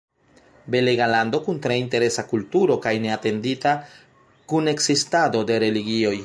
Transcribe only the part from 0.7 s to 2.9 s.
Belega lando kun tre interesa kulturo